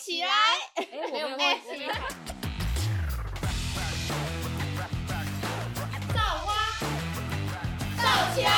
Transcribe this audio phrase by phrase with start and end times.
[0.00, 0.28] 起来！
[0.76, 1.44] 哎，我没有忘记。
[6.14, 6.54] 造花，
[7.98, 8.50] 造起来！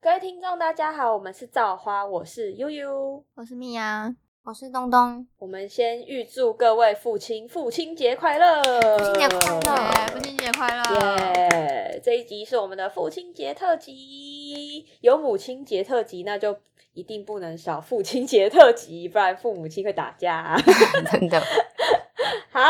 [0.00, 4.12] 各位听众，大家好，我们是造花，我是悠悠，我是蜜呀，
[4.42, 5.24] 我是东东。
[5.38, 8.60] 我们先预祝各位父亲父亲节快乐！
[8.98, 10.06] 父亲节快乐！
[10.08, 10.82] 父亲节快乐！
[11.16, 12.00] 耶！
[12.04, 16.58] 这一集是我们的父亲节特辑，有母亲节特辑，那就
[16.94, 20.56] 一定不能少父亲节特辑，不然父母亲会打架。
[21.12, 21.40] 真的。
[22.50, 22.60] 好，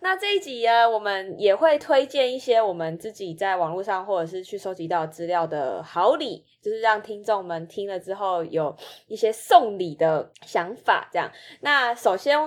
[0.00, 11.08] 那这一集呢，我们也会推荐一些我们自己在网络上或者是去收集到资料的好礼，就是让听众们听了之后有一些送礼的想法。
[11.10, 11.32] 这样，
[11.62, 12.38] 那首先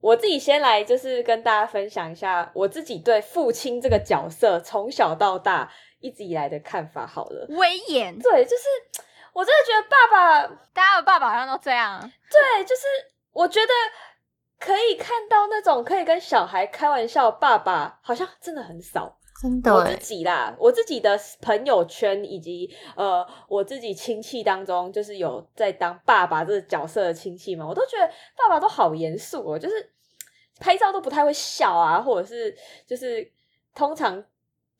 [0.00, 7.06] 我自己先来，就是跟大家分享一下我自己对父亲这个角色从小到大一直以来的看法。
[7.06, 8.64] 好了，威严，对，就是
[9.34, 12.00] 我真的觉得爸爸，大家的爸爸好像都这样。
[12.00, 12.82] 对，就是
[13.32, 13.72] 我觉得。
[14.56, 19.14] 可以看到那种可以跟小孩开玩笑，爸爸好像真的很少。
[19.42, 28.06] 真的，我自己啦，我自己的朋友圈以及呃，我自己亲戚当中，就是有在当爸爸这个角色的亲戚嘛，我都觉得
[28.38, 29.92] 爸爸都好严肃哦，就是
[30.60, 33.30] 拍照都不太会笑啊，或者是就是
[33.74, 34.24] 通常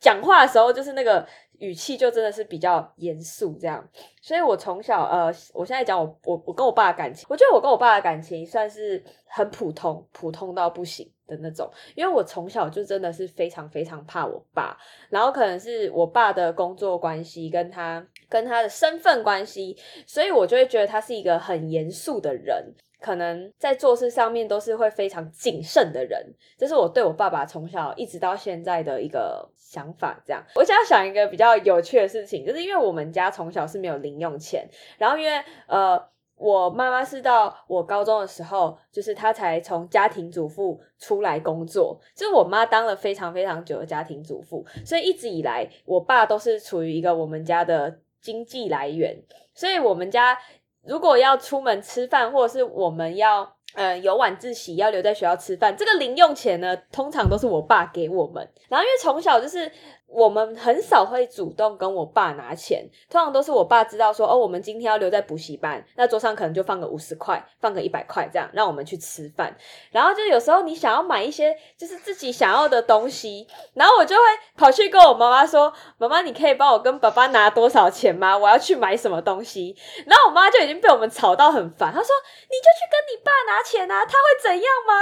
[0.01, 1.27] 讲话的时候，就是那个。
[1.59, 3.89] 语气就真的是比较严肃这样，
[4.21, 11.14] 所以我从小呃，我现在讲我我我跟我爸的感情，我觉得我跟我爸的感情算是很普通，普通到不行。
[11.27, 11.71] 的那种。
[11.95, 14.77] 因为我从小就真的是非常非常怕我爸，
[15.11, 22.75] 然后可能是我爸的工作关系跟他跟他的身份关系，所以我就会觉得他是一个很严肃的人。
[23.01, 30.19] 可能在做事上面都是会非常谨慎的人，这是我对我爸爸从小一直到现在的一个想法。
[30.27, 34.67] 这样，我想要想一个比较有趣的事情，就是因为我们家从小是没有零用钱，
[34.97, 36.03] 然后因为呃，
[36.45, 49.17] 我妈妈是到我高中的时候，就是她才从家庭主妇出来工作，就是我妈当了非常非常久的家庭主妇，所以一直以来，我爸都是处于一个我们家的经济来源，
[49.55, 50.39] 所以我们家。
[50.87, 58.47] 如果要出门吃饭，或者是我们要呃有晚自习要留在学校吃饭，这个零用钱呢，通常都是我爸给我们。
[58.69, 59.73] 然后因为从小就是。
[60.15, 69.57] 我们很少会主动跟我爸拿钱，通常都是我爸知道说，哦，我们今天要留在补习班，那桌上可能就放个五十块，放个一百块这样，让我们去吃饭。
[69.91, 74.23] 然后就有时候你想要买一些就是自己想要的东西，然后我就会
[74.57, 78.39] 跑去跟我妈妈说，妈妈，你可以帮我跟爸爸拿多少钱吗？
[78.39, 79.77] 我要去买什么东西。
[80.07, 82.15] 然后我妈就已经被我们吵到很烦，她说，
[82.49, 84.95] 你就去跟你爸拿钱啊，他会怎样吗？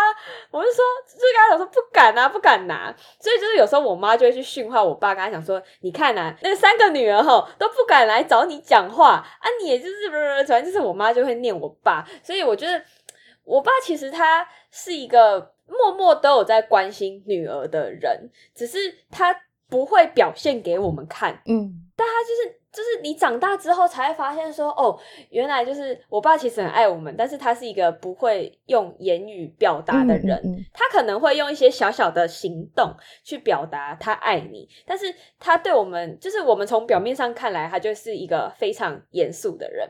[0.50, 2.94] 我就说，就跟他讲说不敢啊，不敢拿。
[3.20, 5.01] 所以就是有时候我妈就会去训话我。
[5.02, 12.80] 爸跟他讲说：“你看呐，那三个女儿吼都不敢来找你讲话啊，你也就是不是，反正就是我妈就会念我爸，所以我觉得
[13.44, 18.78] 我爸其实他是一个默默都有在关心女儿的人，只是
[19.10, 19.36] 他
[19.68, 32.90] 不会表现给我们看，嗯，但他就是。”就是你长大之后才会发现说，哦，原来就是我爸其实很爱我们，但是他是一个不会用言语表达的人，他可能会用一些小小的行动
[33.22, 39.86] 去表达他爱你，但是他对我们，就是我们从表面上看来，他就是一个非常严肃的人。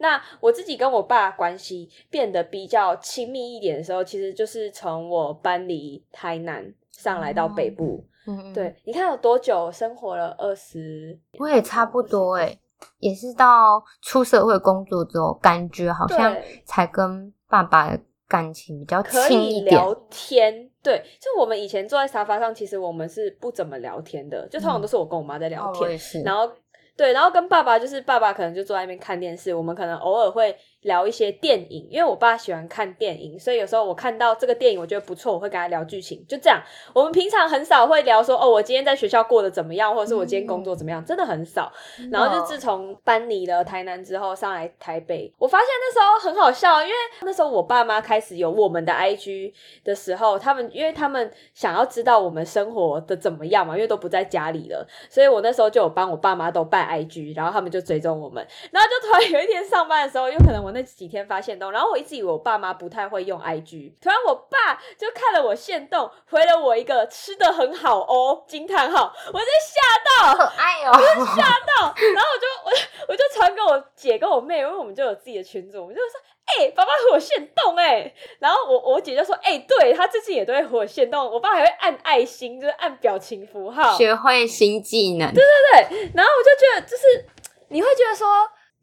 [0.00, 8.04] 那我自己跟我爸关系变得比较亲密一点的时候，其实就是从我搬离台南上来到北部。
[8.28, 12.54] 嗯，对，你看有多久生活了二十，我也差不多哎，
[12.98, 19.74] 也是到出社会工作之后，感觉好像才跟爸爸的感情比较亲一点。
[19.74, 26.52] 聊天，对，就我们以前坐在沙发上，其实我们是不怎么聊天的，就通常都是我跟我妈在聊天，然后
[26.94, 30.54] 对，然后跟爸爸就是爸爸可能就坐在那边看电视，我们可能偶尔会。
[30.82, 36.24] 聊一些电影，因为我爸喜欢看电影，所以有时候我看到这个电影我觉得不错，我会跟他聊剧情。
[36.28, 36.62] 就这样，
[36.94, 41.72] 我们平常很少会聊说哦，我今天在学校过得怎么样，或者是我今天工作怎么样，真的很少。
[42.12, 49.52] 然后就自从搬离了台南之后，上来台北，我发现那时候很好笑，因为那时候我爸妈开始有我们的 IG
[49.84, 58.46] 的时候，他们因为他们想要知道我们生活的怎么样嘛，因为都不在家里了，所以我那时候就有帮我爸妈都办 IG，然后他们就追踪我们。
[58.70, 72.72] 然后就突然有一天上班的时候，有可能我那几天发现动，然后我一直以为我爸妈不太会用 IG，突然我爸就看了我现动，回了我一个吃的很好哦惊叹号，我就吓到，可爱哦，我吓到，然后我就我
[73.08, 87.26] 我就传给我姐跟我妹，因为我们就有自己的群组，我们就说，哎，爸爸和我现动哎，然后我我姐就说，哎，对他最近也都会和我现动，我爸还会按爱心，就是按表情符号，学会新技能，对对对，然后我就觉得就是
[87.68, 88.26] 你会觉得说。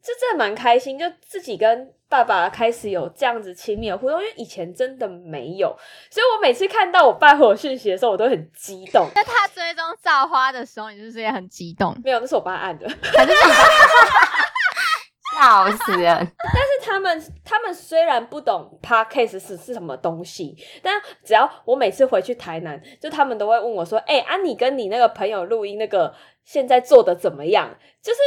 [0.06, 5.76] 就真的蛮开心，就自己跟爸爸开始有这样子亲密的互动，因为以前真的没有，
[6.10, 9.08] 所以我每次看到我爸回我讯息的时候，我都很激动。
[9.14, 11.92] 那他追踪造花的时候，你是不是也很激动？
[12.04, 12.86] 没有，那是我爸按的。
[15.36, 16.08] 笑死人！
[16.08, 26.14] 但是他们他们虽然不懂 podcast 是是什么东西，但只要我每次回去台南，就他们都会问我说：“哎、啊，你跟你那个朋友录音那个
[26.44, 28.18] 现在做的怎么样？”就是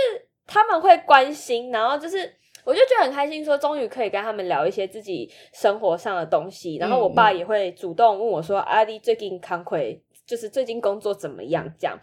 [0.50, 2.18] 他们会关心，然后就是
[2.66, 6.78] 我就觉得很开心，说终于可以跟他们聊一些自己生活上的东西。
[6.78, 11.98] 然后我爸也会主动问我说：“阿、丽最近康奎就是最近工作怎么样？”这样，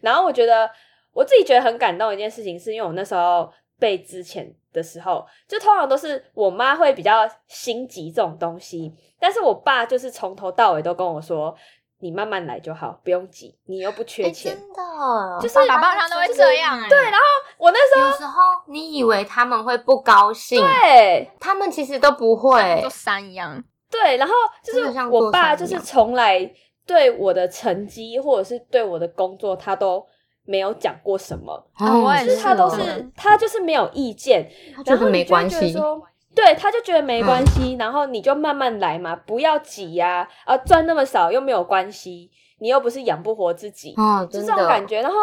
[0.00, 0.68] 然后我觉得
[1.12, 11.54] 我自己觉得很感动一件事情，是因为我那时候被之前的时候，就通常都是我妈会比较心急这种东西，但是我爸就是从头到尾都跟我说
[12.02, 14.52] ：“你慢慢来就好，不用急，你又不缺哎钱。
[14.52, 16.88] 真的，就是爸爸常常都会这样哎。
[16.88, 17.20] 对，然后
[17.58, 21.30] 我那时候有时候你以为他们会不高兴，对。
[21.38, 22.80] 他们其实都不会。
[22.82, 22.90] 就。
[22.90, 23.62] 山一样。
[23.88, 24.34] 对，然后
[24.64, 26.50] 就是我爸就是从来
[26.84, 30.04] 对我的成绩或者是对我的工作，他都
[30.44, 32.70] 没有讲过什么，哦就是他都哦。
[32.70, 36.02] 是他就是没有意见，他觉得没然后你就会关系，觉得说
[36.34, 45.00] 对，他就觉得没关系，然后你就慢慢来嘛，不要急呀、啊，赚那么少又没有关系，你又不是养不活自己，哦，就这种感觉。
[45.02, 45.16] 然后，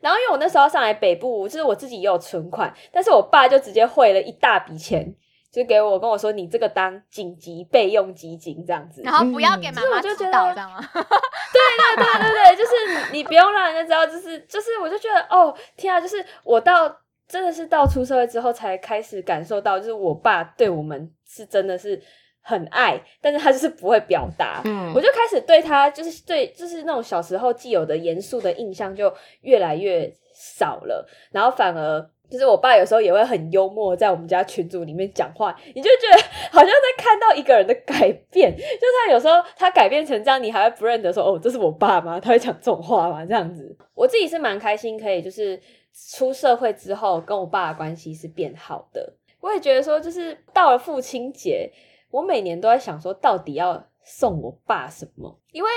[0.00, 5.14] 然后因为我那时候上来北部，就是我自己也有存款，但是我爸就直接汇了一大笔钱，
[5.52, 9.02] 就给我跟我说，你这个当紧急备用基金这样子。
[9.04, 10.80] 然后不要给妈妈知嗯我就觉得道，这样吗？
[10.92, 11.60] 对
[11.96, 16.88] 对对对，就是你不用让人家知道，就是就是，我就觉得哦，天啊，就是我到
[17.30, 21.98] 真的是到出社会之后才开始感受到，就是我爸对我们是真的是
[22.42, 24.60] 很爱，但是他就是不会表达。
[24.64, 29.12] 嗯我就开始对他就是对就是那种小时候既有的严肃的印象就
[29.42, 32.10] 越来越少了，然后反而。
[32.30, 36.22] 就是我爸有时候也会很幽默，在我们家群组里面讲话，你就觉得
[36.52, 38.56] 好像在看到一个人的改变。
[38.56, 38.62] 就
[39.04, 42.20] 他有时候他改变成这样，你还会不认得说哦，这是我爸吗？
[42.20, 43.26] 他会讲这种话吗？
[43.26, 45.60] 这样子，我自己是蛮开心，可以就是
[46.08, 49.14] 出社会之后跟我爸的关系是变好的。
[49.40, 51.70] 我也觉得说，就是到了父亲节，
[52.10, 55.38] 我每年都在想说，到底要送我爸什么？
[55.52, 55.70] 因为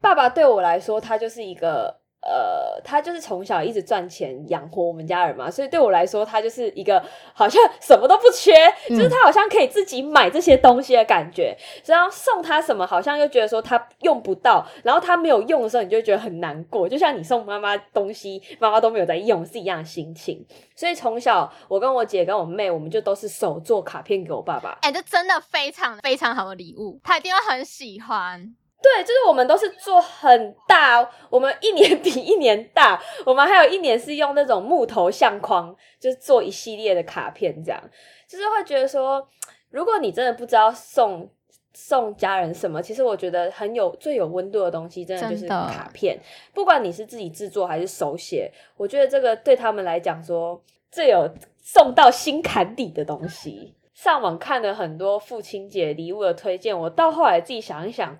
[0.00, 2.01] 爸爸对我来说，他就是一个。
[2.22, 7.02] 呃，他就是从小一直赚钱养活我们家人嘛，所以对我来说，他就是一个
[7.34, 8.52] 好像 什么都不缺，
[8.88, 11.56] 嗯就是他好像可以自己买这些东西的感觉。
[11.84, 16.88] 然后送他什么，好像又觉得说他用不到，然后他没有用的时候，你就觉得很难过。
[16.88, 20.46] 就像你送妈妈东西，妈妈都没有在用，是一样的心情。
[20.76, 24.78] 所以从小，我跟我姐跟我妹，我们就都是手做卡片给我爸爸。
[24.82, 28.54] 哎、这真的非常非常好的礼物，他一定会很喜欢。
[28.82, 33.00] 对，就是我们都是做很大，我们一年比一年大。
[33.24, 37.80] 我们还有一年是用那种木头相框，就是做一系列的卡片，这样
[38.26, 39.26] 就是会觉得说，
[39.70, 41.30] 如果你真的不知道送
[41.72, 46.18] 送家人什么，其实我觉得很有最有温度的东西，真的就是卡片。
[46.52, 51.30] 不管你是自己制作还是手写，我觉得这个对他们来讲说最有
[51.62, 53.74] 送到心坎底的东西。
[53.94, 58.18] 上网看了很多父亲节礼物的推荐，我到后来自己想一想，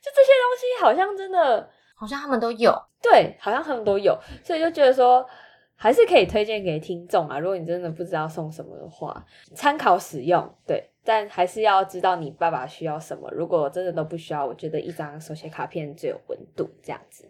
[0.00, 2.74] 就这些东西好像真的好像他们都有。
[3.02, 5.26] 对，好像他们都有，所以就觉得说
[5.74, 7.38] 还是可以推荐给听众啊。
[7.38, 9.24] 如果你真的不知道送什么的话，
[9.54, 13.30] 参考使用，对，但还是要知道你爸爸需要什么。
[13.30, 17.26] 如果真的都不需要，我觉得一张手写卡片最有温度，这样子。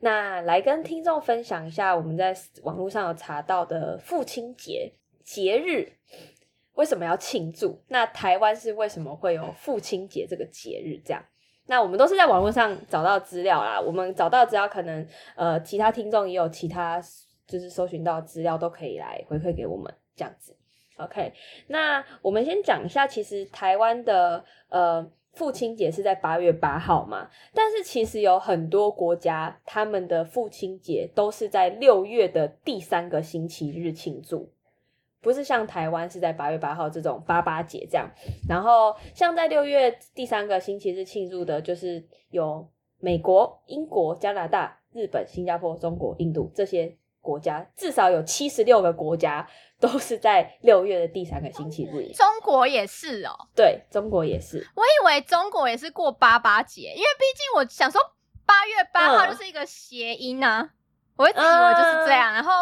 [0.00, 4.92] 那来跟听众分享一下我们在网络上有查到的父亲节
[5.24, 5.90] 节日
[6.74, 7.82] 为什么要庆祝？
[7.88, 11.00] 那台湾是为什么会有父亲节这个节日？
[11.02, 11.24] 这样？
[11.68, 15.06] 那我们都是在网络上找到资料啦，我们找到资料，可能
[15.36, 17.00] 呃其他听众也有其他
[17.46, 20.56] 就是搜寻到资料，都可以来回馈给我们这样子。
[20.96, 21.32] OK，
[21.68, 34.50] 那我们先讲一下，其实台湾的呃父亲节是在八月八号嘛，但是其实有很多国家他们的父亲节都是在六月的第三个星期日庆祝。
[35.20, 38.08] 不是像台湾是在八月八号这种八八节这样，
[38.48, 42.68] 然后像在六月第三个星期日庆祝的，就是有
[43.00, 49.46] 美国、英国、加拿大、日本、新加坡、中国、印度这些国家，至少有七十六个国家
[49.80, 52.12] 都是在六月的第三个星期日。
[52.12, 54.66] 中国也是哦，对，中国也是。
[54.74, 58.00] 我以为中国也是过八八节，因为毕竟我想说
[58.46, 60.70] 八月八号嗯就是一个谐音啊，
[61.16, 62.32] 我一直以为就是这样。
[62.32, 62.52] 然后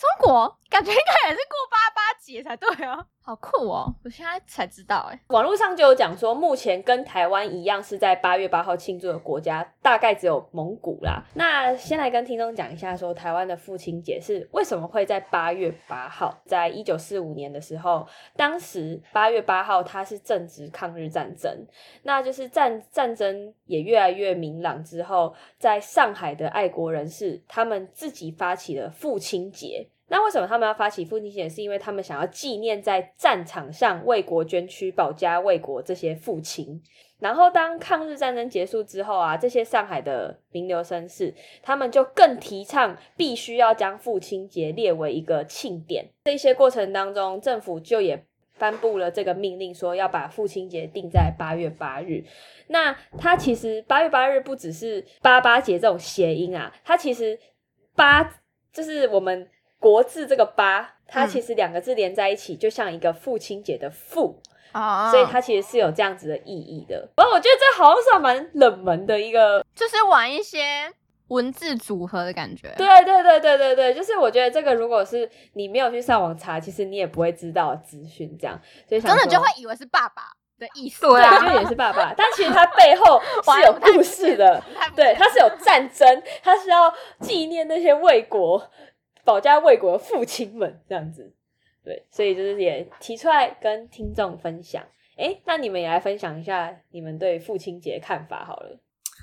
[0.00, 3.94] 中国感觉应该也是过八八节才对啊，好酷哦！
[4.02, 11.22] 我现在才知道，哎，网络上就有讲说，目前跟台湾一样是在八月八号庆祝的国家，大概只有蒙古啦。
[11.34, 16.42] 那先来跟听众讲一下，说台湾的父亲节是为什么会在八月八号？
[16.44, 21.64] 在一九四五年的时候，当时八月八号它是正值抗日战争，
[22.02, 29.86] 那就是战战争也越来越明朗之后，在上海的爱国人士他们自己发起了父亲节。
[30.10, 31.48] 那为什么他们要发起父亲节？
[31.48, 36.82] 是因为他们想要纪念在战场上为国捐躯、保家卫国这些父亲。
[37.20, 46.08] 然后当抗日战争结束之后啊，这些上海的名流绅士，他们就更提倡必须要将父亲节列为一个庆典。
[46.24, 48.24] 这些过程当中，政府就也
[48.58, 52.24] 颁布了这个命令，说要把父亲节定在八月八日。
[52.66, 57.38] 那它其实八月八日不只是八八节这种谐音啊，它其实
[57.94, 58.28] 八
[58.72, 59.48] 就是我们。
[59.80, 64.40] 国字这个八，它其实两个字连在一起，就像一个父亲节的父
[64.72, 67.08] 啊，所以它其实是有这样子的意义的。
[67.16, 70.92] 不过我觉得这好像是蛮冷门的一个，就是玩一些
[71.28, 72.72] 文字组合的感觉。
[72.76, 80.24] 对对对对对对，就是我觉得这个如果是你没有去上网查，其实你也不会知道资讯这样，所以真的就会以为是爸爸。
[80.60, 84.62] 的意思，对，就也是爸爸，但其实他背后是有故事的，
[84.94, 88.62] 对，他是有战争，他是要纪念那些为国。
[89.24, 91.34] 保家卫国的父亲们这样子，
[91.84, 94.84] 对，所以就是也提出来跟听众分享。
[95.16, 98.78] 哎，那你们也来分享一下你们对父亲节看法好了。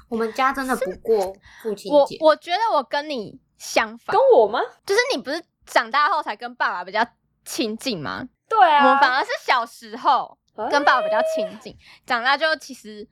[0.10, 4.60] 我们家真的不过父亲节，我觉得我跟你相反，跟我吗？
[4.86, 7.06] 就是你不是长大后才跟爸爸比较
[7.44, 8.28] 亲近吗？
[8.48, 10.38] 对啊，我反而是小时候
[10.72, 11.76] 跟爸爸比较亲近，
[12.06, 13.08] 长大就其实。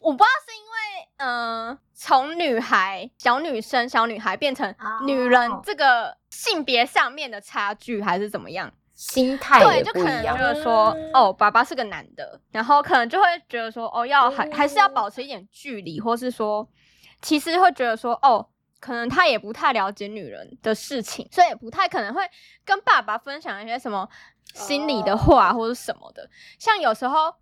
[0.00, 4.74] 我不知道是因为，嗯，从女孩、小女生、小女孩变成
[5.06, 8.72] 女人这个性别上面的差距，还是怎么样？
[8.94, 16.68] 心态对，就可能就是说，哦，爸爸是个男的，然后可能就会觉得说，哦，要还还是要保持一点距离，或是说，
[17.22, 18.46] 其实会觉得说，哦，
[18.78, 22.22] 可能他也不太了解女人的事情，所以也不太可能会
[22.64, 24.06] 跟爸爸分享一些什么
[24.54, 26.28] 心里的话或者什么的，
[26.58, 27.34] 像有时候。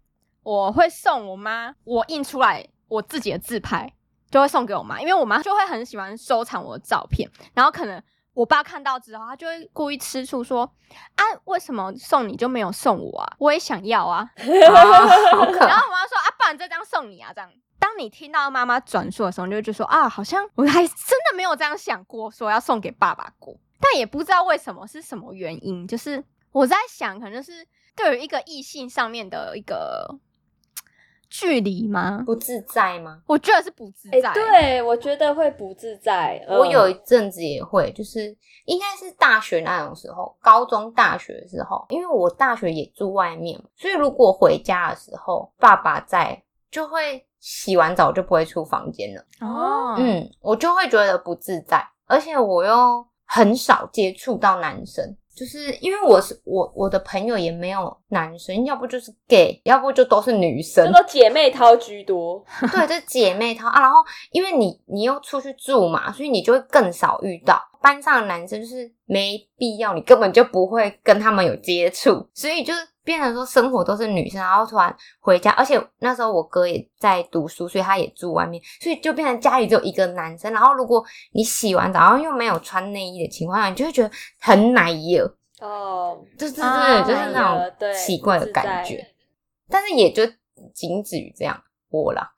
[0.42, 3.92] 我会送我妈我印出来我自己的自拍，
[4.30, 7.28] 就会送给我妈，因为我妈就会很喜欢收藏我的照片。
[7.54, 8.02] 然后可能
[8.32, 10.70] 我爸看到之后，他就会故意吃醋说
[11.16, 13.36] ：“啊，为什么送你就没有送我啊？
[13.38, 14.30] 我也想要啊。
[14.38, 23.54] ”然后我妈说：“啊，不然这张送你啊。”这样，当你听到妈妈转述的时候，你就觉得说：“啊，好像我还真的没有这样想过，说要送给爸爸过。
[23.80, 27.66] ”但也不知道为什么是什么原因，就是我在想，可能就是
[27.96, 30.18] 对于一个异性上面的一个。
[31.28, 32.22] 距离吗？
[32.24, 33.20] 不自在吗？
[33.26, 34.32] 我觉得是不自在。
[34.32, 36.44] 对，我觉得会不自在。
[36.48, 49.22] 我有一阵子也会，就是应该是大学那种时候，高中、大学的时候，因为我大学也住外面，所以如果回家的时候爸爸在，就会洗完澡就不会出房间了。
[49.40, 55.16] 哦，嗯，我就会觉得不自在，而且我又很少接触到男生。
[55.38, 62.44] 就是因为我是我我的朋友也没有男生，要不就是 gay，要不就都是女生，都姐妹淘居多。
[62.72, 63.80] 对，就姐妹淘啊。
[63.80, 63.98] 然后
[64.32, 72.80] 因为你你又出去住嘛，所以你就会更少遇到班上的男生，就是没必要，你根本就不会跟他们有接触，所以就是。
[73.04, 80.52] 变成说生活都是女生，然后突然回家，而且那时候我哥也在读书，所以他也住外面，所以就变成家里只有一个男生。
[80.52, 85.24] 然后如果你洗完澡，然后又没有穿内衣的情况下，你就会觉得很奶油
[85.58, 89.02] 哦，就是就是就是那种奇怪的感觉。
[89.70, 90.22] 但是也就
[90.74, 91.58] 仅止于这样
[91.88, 92.30] 我啦，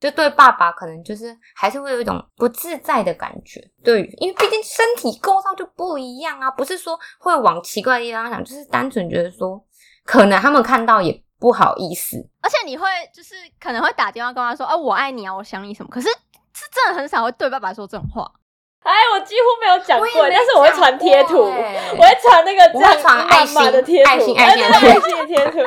[0.00, 3.60] 就对爸爸可能就是还是会有一种不自在的感觉。
[3.84, 9.62] 对，因为毕竟身体构造就不一样啊，不是说会往奇怪的地方想，就是单纯觉得说。
[10.02, 18.28] 可能他们看到也不好意思，而且你会就是可能会打电话跟他说：“哦，我爱你啊，我想你什么。”可是是真的很少会对爸爸说这种话。
[18.82, 24.62] 哎，我几乎没有讲过，但是我会传贴图，我会传那个这样传爱心的贴图，爱心爱心
[25.18, 25.58] 的贴图，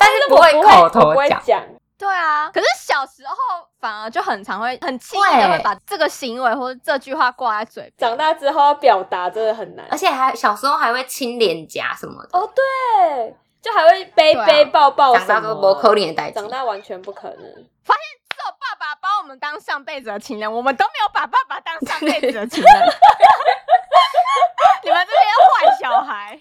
[0.00, 1.14] 但是不会口头
[1.44, 1.62] 讲。
[2.06, 3.34] 对啊，可是小时候
[3.80, 12.28] 反而就很常会很轻易的会把这个行为或者这句话挂在嘴，长大之后要表达真的很难，而且还小时候还会亲脸颊什么的。
[12.38, 17.38] 哦，对，就还会背背抱抱长大都不可能的长大完全不可能。
[17.84, 22.72] 发现只有爸爸把我们当上辈子的情人，我们都没有把爸爸当上辈子的情人。
[24.84, 25.18] 你们这些
[25.66, 26.40] 坏小孩。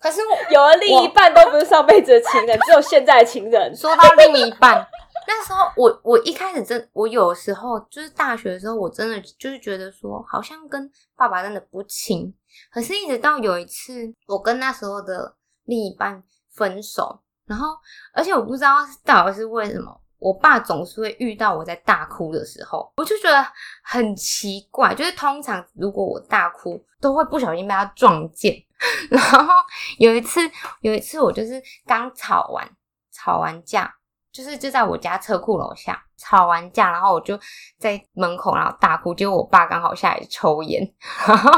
[0.00, 3.74] 可是有了另一半都不是上辈子的情人，只有现在的情人。
[3.74, 4.86] 说到另一半。
[5.26, 12.32] 那时候我我一开始真我有时候就是大学的时候，我真的就是觉得说好像跟爸爸真的不亲。
[12.70, 17.68] 可是，一直到有一次，我跟那时候的另一半分手，然后
[18.12, 23.44] 而且我不知道到底是为什么，我爸总是会遇到我在大哭的时候，我就觉得
[23.82, 24.94] 很奇怪。
[24.94, 28.54] 就是通常如果我大哭，都会不小心被他撞见。
[29.10, 29.54] 然后
[29.98, 30.40] 有一次，
[30.80, 32.68] 有一次我就是刚吵完
[33.10, 33.92] 吵完架，
[34.34, 37.38] 就是就在我家车库楼下吵完架，然后我就
[37.78, 40.82] 在门口然后大哭，结果我爸刚好下来抽烟，
[41.24, 41.52] 然后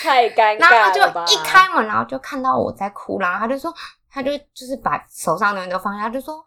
[0.00, 1.00] 太尴然后他就？
[1.32, 3.74] 一开门，然后就看到我在哭，然后他就说，
[4.08, 6.44] 他就就是把手上的东西都放下，他就说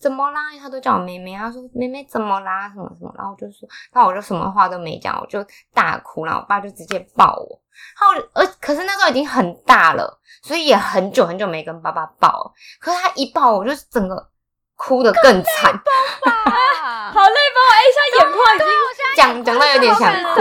[0.00, 0.40] 怎么啦？
[0.58, 2.66] 他都叫我妹妹，他说妹妹怎么啦？
[2.70, 3.12] 什么什么？
[3.18, 5.44] 然后我就说，然后我就什么话都没讲，我就
[5.74, 7.60] 大哭，然后我爸就直接抱我。
[8.00, 12.54] 然后呃，可是那时候已经很大了，所以也很久很久没跟爸爸抱。
[12.80, 14.30] 可是他一抱我，就整个
[14.76, 17.60] 哭得更惨，啊好累吧？
[17.72, 18.68] 哎，现在眼眶已经
[19.16, 20.40] 讲讲到有点想哭。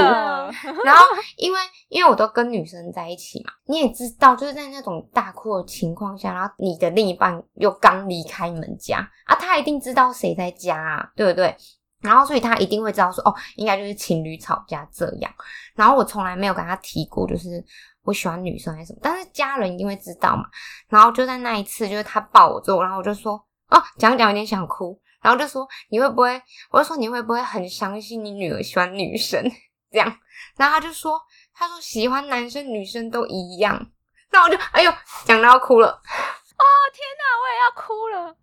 [0.84, 1.06] 然后
[1.38, 1.60] 因为
[1.90, 11.56] 因为我都跟女生在一起嘛，你也知道，就是在那种大哭的情况下，然后你的另一半又刚离开你们家啊，他一定知道谁在家啊，对不对？
[12.02, 15.32] 然后所以他一定会知道说，哦，应该就是情侣吵架这样。
[15.76, 17.64] 然后我从来没有跟他提过，就是
[18.04, 20.44] 我喜欢女生还是什么，但是家人一定会知道嘛。
[20.90, 23.42] 然后就在那一次，就是他抱我之后，然后我就说，
[23.74, 26.42] 哦，讲讲有点想哭，然后就说你会不会？
[26.72, 29.44] 我就说你会不会很相信你女儿喜欢女生
[29.92, 30.18] 这样？
[30.58, 31.20] 然后他就说，
[31.54, 33.88] 他说喜欢男生女生都一样。
[34.32, 34.94] 那我就哎呦，
[35.26, 35.90] 讲到要哭了。
[35.90, 36.64] 哦
[36.94, 38.36] 天哪我也要哭了。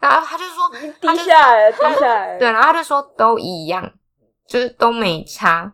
[0.00, 0.68] 然后他就说，
[1.00, 2.38] 他低下来了， 低下来了。
[2.38, 3.92] 对，然后他就说都一样，
[4.46, 5.72] 就是都没差，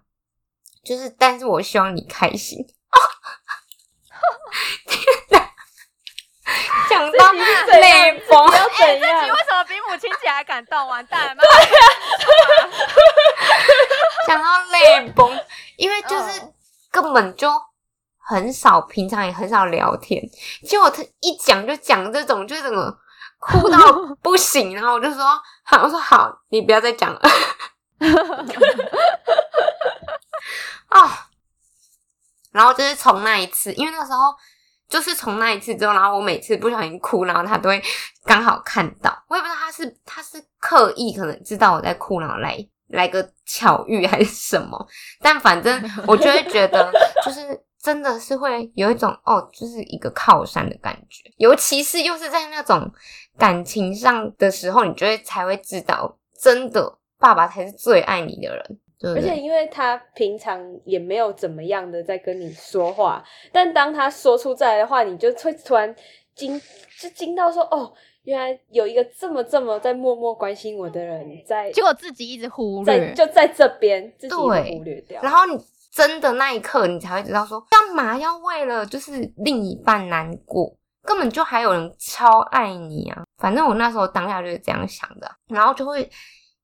[0.85, 2.59] 就是但是我希望你开心。
[2.61, 2.99] 哦
[4.87, 5.51] 天哪，
[6.89, 7.33] 讲到
[7.79, 8.55] 泪崩你。
[8.57, 9.39] 要怎自己为？
[9.49, 10.87] 什么比母亲节还感动？
[10.89, 11.35] 完蛋了！
[11.37, 11.43] 妈
[14.27, 15.39] 讲到泪崩，
[15.77, 16.53] 因为就是嗯
[16.91, 17.51] 根本就
[18.19, 20.23] 很少，平常也很少聊天，
[20.67, 22.99] 结果他一讲就讲这种，就整个
[23.39, 23.79] 哭到
[24.23, 25.25] 不行，然后我就说
[25.65, 27.21] 好，我说好，你不要再讲了
[30.89, 31.27] 啊。
[32.53, 34.35] 然后就是从那一次，因为那时候
[34.91, 37.83] 就是从那一次之后，然后我每次不小心哭，然后他都会
[38.27, 44.87] 刚好看到，我也不知道他是他是刻意可能知道我在哭，然后来来个巧遇还是什么，
[45.23, 46.93] 但反正我就会觉得
[47.25, 47.59] 就是。
[47.83, 52.93] 真的是会有一种哦，就是一个靠山的感觉，尤其是又是在那种
[53.39, 59.37] 感情上的时候，你就会才会知道，真的爸爸才是最爱你的人，而且？
[59.37, 65.95] 因为他平常也没有怎么样的在跟你说话，但当他说出这来的话，你就会突然
[66.35, 66.61] 惊，
[67.01, 67.93] 就惊到说哦，
[68.25, 74.51] 原来有一个这么这么在默默关心我的人在结果自己一直忽在略，就在这边，自己忽
[74.85, 75.23] 略掉。
[75.23, 75.59] 然后你
[75.91, 80.77] 真的那一刻，你才会知道说，干嘛要为了就是另一半难过？
[81.03, 83.25] 根本就还有人超爱你啊！
[83.39, 86.09] 反正我那时候当下就是这样想的，然后就会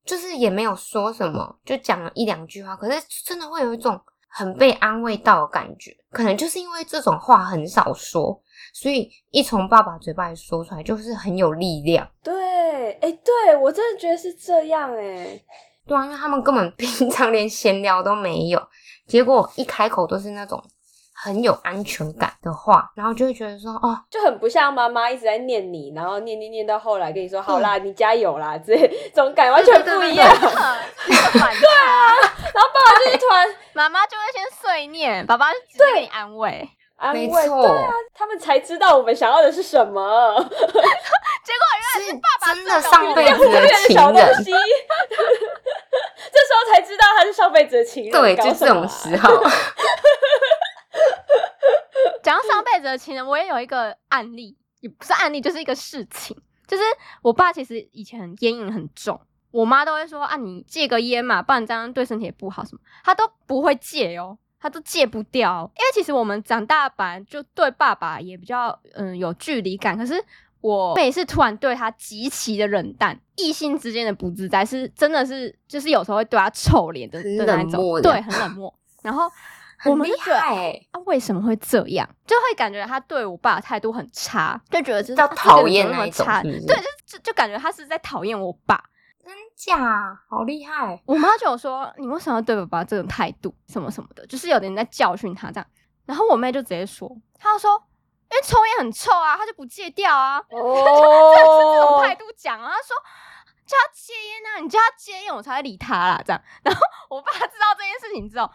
[0.06, 5.94] 就是也没有说什么，就讲了一两句话，可是真的会有一种很被安慰到的感觉。
[6.10, 8.40] 可能就是因为这种话很少说，
[8.72, 12.08] 所以一从爸爸嘴巴里说出来，就是很有力量。
[12.22, 15.42] 对，哎，对我真的觉得是这样哎。
[15.86, 18.60] 对啊，因为他们根本 平常连闲聊都没有，
[19.06, 20.62] 结果一开口都是那种
[21.18, 30.28] 很有安全感的话，然后就会觉得说，哦，就很不像妈妈一直在念你，然后念念念到后来跟你说好啦，你加油啦，之类，这种感完全不一样。
[30.38, 35.58] 对啊，然后爸爸就是突然妈妈就会先碎念，爸爸就
[35.94, 44.52] 给你安慰，安慰，没错对啊，他们才知道我们想要的是什么，结果原来是爸爸真的上辈子的的情人，西。
[46.32, 49.42] 这时候才知道他是上辈子的情人，对，搞就这种时候，
[52.22, 56.82] 讲到上辈子的情人，我也有一个案例，也不是案例，就是一个事情，就是
[57.22, 70.24] 我爸其实以前烟瘾很重，我妈都会说啊，你戒个烟嘛，不然这样对身体也不好什么，他都不会戒哦，他都戒不掉哦，因为其实我们长大版就对爸爸也比较嗯有距离感，可是。
[70.62, 78.74] 我每次突然对他极其的冷淡，异性之间的不自在是真的是，就是有时候会对他臭脸的的那种，对，很冷漠。
[79.02, 79.30] 然后
[79.84, 82.08] 我们就觉得害欸，啊，为什么会这样？
[82.26, 88.82] 就会感觉他对我爸的态度很差，就觉得就是到啊这个讨厌那一种差，是是对，就就就感觉他是在讨厌我爸。
[89.24, 95.66] 真假，好厉害，我妈就有说，你为什么要对爸爸这种态度，什么什么的，就是有点在教训他这样。
[96.04, 97.72] 然后我妹就直接说，她就说，
[98.30, 102.96] 因为抽烟很臭啊，她就不戒掉啊， 这种哦态，度讲啊，她说
[103.66, 106.40] 叫他戒烟啊，你叫他戒烟，我才会理他啦，这样。
[106.62, 108.48] 然后我爸知道这件事情之后，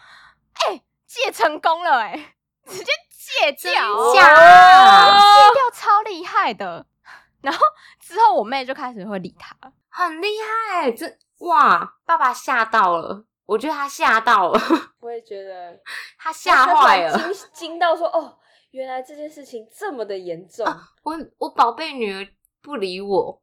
[0.70, 0.82] 哎、
[1.12, 6.86] 戒成功了、哎， 直接戒掉，假戒掉超厉害的。
[7.42, 7.60] 然后
[8.00, 9.56] 之后我妹就开始会理他，
[9.90, 11.06] 很厉害，这
[11.40, 14.62] 哇，爸爸吓到了，我觉得他吓到了，
[15.02, 15.80] 我也觉得
[16.18, 17.18] 他吓坏了。
[17.18, 18.38] 惊惊到说哦，
[18.70, 20.66] 原来这件事情这么的严重。
[21.04, 22.28] 我我宝贝女儿
[22.62, 23.42] 不理我，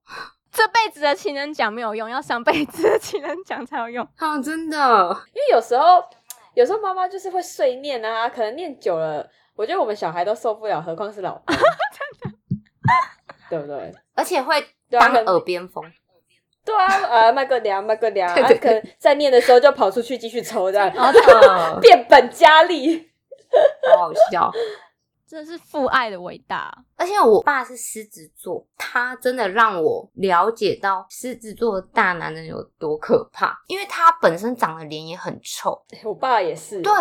[0.52, 4.09] 这辈子的情人奖没有用，要上辈子的情人奖才有用。
[4.16, 6.09] 啊，真的，因为有时候
[6.59, 11.57] 有时候妈妈就是会碎念啊，可能念久了，我觉得我们小孩都受不了，何况是老公，
[13.49, 13.94] 对不对？
[14.16, 15.85] 而且会当耳边风。
[16.64, 23.09] 对啊，呃，卖个凉，卖个凉，对对啊可能在念的时候就跑出去继续抽，这样嗯 变本加厉。
[23.94, 24.51] 好好笑。
[25.28, 26.72] 真的是父爱的伟大。
[26.96, 35.80] 而且我爸是狮子座，他真的让我了解到狮子座的大男人有多可怕，因为他本身长得脸也很臭。
[36.02, 36.92] 我爸也是，对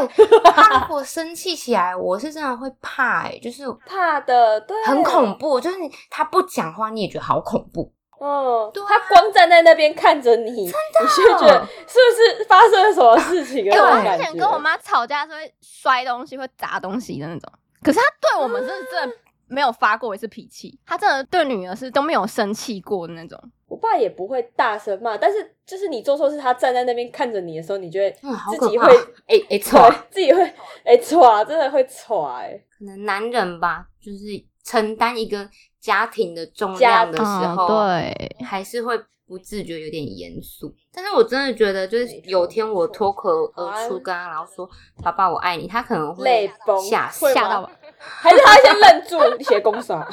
[0.52, 5.78] 他如果生气起来，我是真的会怕、欸，就是怕的，对，很恐怖，就是
[6.10, 7.92] 他不讲话，你也觉得好恐怖。
[8.20, 13.64] 哦，对啊他光站在那边看着你，你就会觉得是不是发生了什么事情？
[13.72, 19.16] 哎、我那种感觉之前跟我妈吵架是会摔东西、会砸东西的那种，可是他对我们是真的
[19.48, 23.40] 没有发过一次脾气，他真的对女儿是都没有生气过的那种。
[23.68, 28.10] 我爸也不会大声骂，但是就是你做错事，他站在那边看着你的时候，你就会。
[28.50, 28.90] 自己会，
[29.26, 30.42] 哎哎，错、自己会，
[30.86, 34.18] 哎，错，真的会错，哎，可能男人吧，就是
[34.64, 35.50] 承担一个
[35.82, 37.24] 家庭的重家量的时
[37.56, 40.74] 候，对，还是会不自觉有点严肃。
[40.94, 44.70] 但是我真的觉得，就是有天我脱口而啊出跟他然后说
[45.04, 47.70] “爸爸我爱你”，他可能泪会崩吓吓到我。
[48.00, 50.04] 还是他会先愣住，写公耍，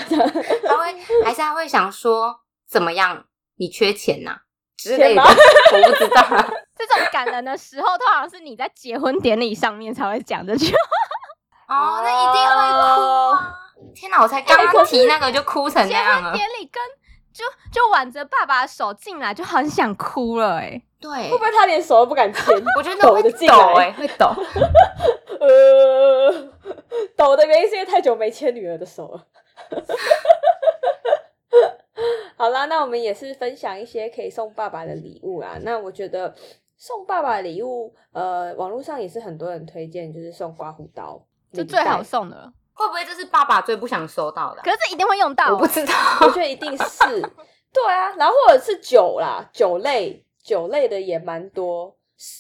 [0.67, 2.35] 他会还是他会想说
[2.67, 3.25] 怎么样？
[3.57, 4.37] 你缺钱呐、
[4.77, 6.51] 之类的， 我不知道啊。
[6.77, 10.79] 这种感人的时候，通常是你在结婚典礼上面才会讲这句话。
[11.69, 12.91] 哦，那一定会哭
[13.31, 13.55] 啊！
[13.95, 16.33] 天哪，我才刚刚提那个就哭成那结婚样了。
[16.33, 16.83] 典礼跟
[17.35, 22.45] 就就挽着爸爸的手进来，就很想哭了哎、对会不，会他连手都不敢牵？
[22.79, 23.29] 我觉得那会抖
[23.77, 24.31] 哎、会抖。
[25.41, 26.31] 呃，
[27.17, 29.27] 抖的原因是因为太久没牵女儿的手了。
[32.37, 35.59] 好啦，那我们也是分享一些可以送爸爸的礼物啦。
[35.63, 36.33] 那我觉得
[36.77, 41.21] 送爸爸的礼物，呃，网络上也是很多人推荐，就是送刮胡刀，
[41.53, 42.01] 就最好。
[42.03, 42.53] 送的了。
[42.75, 45.95] 会不会这是爸爸最不想收到的啊、可是一定会用到、我不知道。
[46.21, 47.05] 我觉得一定是。
[47.75, 51.93] 对啊，然后或者是酒啦，酒类酒类的也蛮多，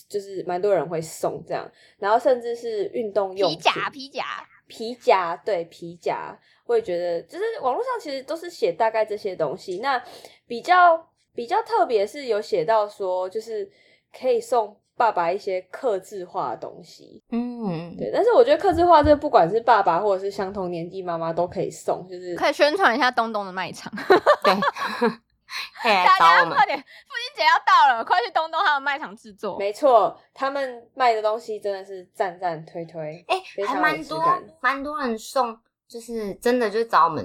[0.09, 1.68] 就是蛮多人会送这样，
[1.99, 4.25] 然后甚至是运动用皮品夹皮夹，
[4.68, 9.79] 皮夹，对皮夹，我也觉得，就是网络上其实都是写大概这些东西。
[9.79, 10.01] 那
[10.47, 13.68] 比较比较特别是有写到说，就是
[14.16, 18.11] 可以送爸爸一些克制化的东西，嗯，对。
[18.12, 23.92] 但是我觉得克制化这不管是爸爸或者是相同年纪妈妈都可以送，就是可以宣传一下东东的卖场。
[25.83, 26.66] 对，大家快。
[26.66, 29.57] 点，父亲节要到了，快去东东他们卖场制作。
[29.59, 34.20] 没错，他们卖的东西真的是赞赞推推，哎、还蛮多
[34.61, 37.24] 蛮多人送，就是真的就是找我们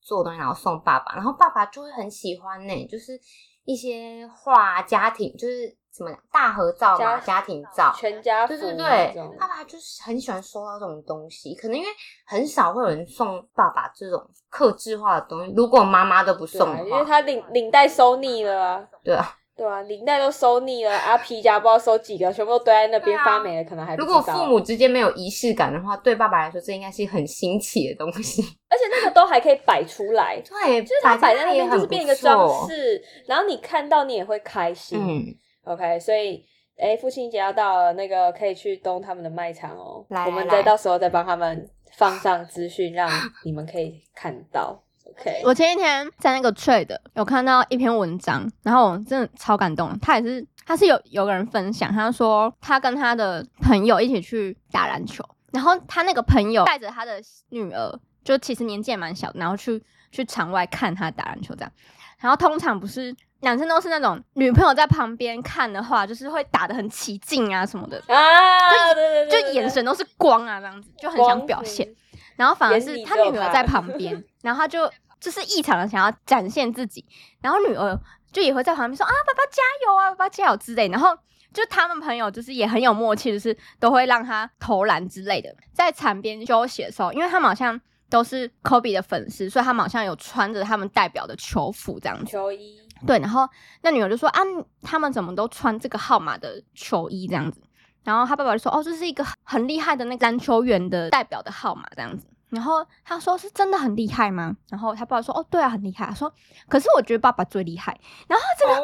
[0.00, 3.20] 做东西，然后送爸爸，然后爸爸就会很喜欢呢、就是
[3.64, 7.94] 一些画家庭，就是怎么讲大合照嘛，家家庭照。
[7.96, 11.88] 全家福对对对，爸爸就是很喜欢收到这种东西，可能因为
[12.26, 15.52] 很少会有人送爸爸这种克制化的东西。
[15.56, 18.88] 如果妈妈都不送的话，因为他领领带收腻了啊。
[19.02, 28.42] 对啊，对啊，领带都收腻了，啊皮夹不知道收几个，全部都堆在那边发霉了，可能还不如果父母之间没有仪式感的话，对爸爸来说这应该是很新奇的东西。
[28.68, 32.68] 而且那个都还可以摆出来，对，就是它摆在那边就是变一个装。
[32.68, 34.98] 饰，然后你看到你也会开心。
[35.00, 35.24] 嗯，
[35.66, 36.44] OK，所以
[36.78, 43.10] 哎，父亲节要到了，那个可以去东他们的卖场哦，来我们再到时候再帮他们放上资讯，让
[43.44, 44.82] 你们可以看到。
[45.08, 49.96] OK，我前一天在那个 Trade 有看到一篇文章，然后我真的超感动。
[50.00, 61.72] 他也是，他是有有个人分享，他说他跟他的朋友一起去打篮球，然后他那个朋友带着他的女儿，就其实年纪也蛮小，然后去去场外看他打篮球这样。
[62.18, 71.86] 然后通常不是男生都是那种女朋友在旁边看的话，就是会打得很起劲啊什么的，啊，对对对就眼神都是光啊这样子，就很想表现。。
[72.34, 77.04] 然后反而是他女儿在旁边， 然后他就就是异常的想要展现自己，
[77.40, 77.98] 然后女儿
[78.32, 80.88] 就也会在旁边说啊，爸爸加油啊，爸爸加油之类。
[80.88, 81.16] 然后
[81.54, 85.54] 就他们朋友就是也很有默契，就是都会让他投篮之类的。
[85.72, 92.26] 在场边休息的时候，因为他们好像都是 Kobe 的粉丝，所以他们好像有穿着他们代表的球服这样子。
[92.26, 93.48] 球衣，对，然后
[93.82, 94.40] 那女儿就说啊，
[94.82, 97.60] 他们怎么都穿这个号码的球衣这样子？
[98.04, 102.26] 然后他爸爸就说哦，这是一个很厉害的那个篮球员的代表的号码这样子。
[102.48, 104.54] 然后他说是真的很厉害吗？
[104.70, 106.06] 然后他爸爸说哦，对啊，很厉害。
[106.06, 106.32] 他说
[106.68, 107.98] 可是我觉得爸爸最厉害。
[108.28, 108.74] 然后这个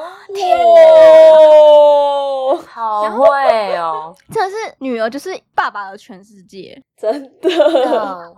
[1.36, 6.82] 哦， 好会哦，真的是女儿就是爸爸的全世界。
[6.96, 8.34] 真的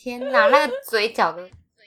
[0.00, 1.42] 天哪，那个嘴角都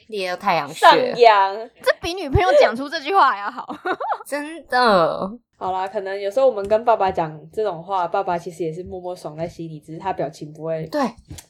[0.10, 1.56] 裂到太阳上穴，扬。
[1.82, 3.66] 这比女朋友讲出这句话还要好。
[4.28, 5.32] 真的。
[5.58, 10.86] 好啦，可能有时候我们跟爸爸讲这种话，爸爸其实也是默默爽在心里，只是他表情不会。
[10.88, 11.02] 对，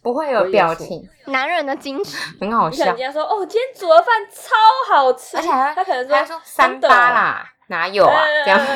[0.04, 3.04] 不会有表情，男人的矜持， 很好笑你可能今。
[3.06, 4.54] 天说哦，今天煮的饭超
[4.94, 8.24] 好吃，而且还他可能还说三真的哦八啦，哪有啊？
[8.46, 8.60] 这样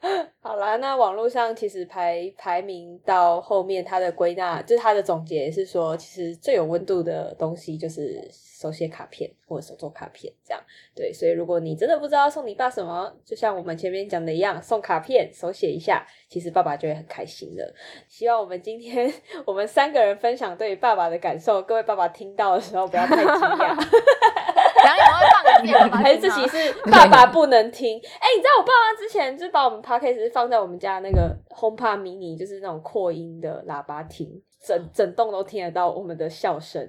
[0.40, 10.62] 好啦，那网络上其实排排名到后面，它的归纳就是它的总结是说，其实最有温度的东西就是手写卡片或者手做卡片这样。
[10.94, 17.74] 对，所以如果你真的不知道送你爸什么，就像我们前面讲的一样，送卡片手写一下，其实爸爸就会很开心的。
[18.08, 19.12] 希望我们今天
[19.44, 23.76] 我们三个人分享对爸爸的感受，各位爸爸听到的时候不要太惊讶。
[24.84, 27.98] 然后你们会放个电话， 还是自己是爸爸不能听？
[27.98, 34.28] 哎、你知道我爸妈之前就把我们 podcast 放在我们家那个 HomePod mini，就是那种扩音的喇叭听，
[34.64, 36.82] 整 整栋都听得到我们的笑声。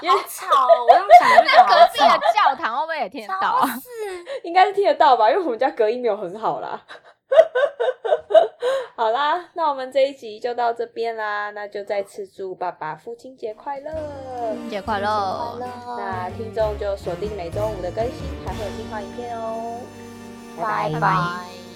[0.00, 0.46] 因为吵，
[0.88, 2.20] 我用想就觉得隔壁的。
[2.32, 3.66] 教堂会不会也听得到啊？
[3.82, 3.88] 是，
[4.46, 6.80] 应该是听得到吧，因为我们家隔音没有很好啦。
[8.96, 13.92] 好啦，那我们这一集就到这边啦，那就再次祝爸爸父亲节快乐！
[14.68, 15.58] 节嗯快乐！
[15.98, 18.14] 那听众就锁定每周五的更新，
[18.44, 19.80] 还会有精华影片哦。
[20.60, 21.67] 拜拜拜。